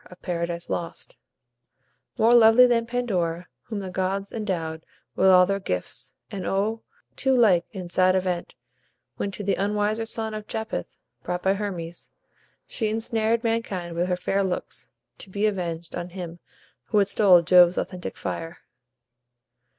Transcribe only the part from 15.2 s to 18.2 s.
be avenged On him who had stole Jove's authentic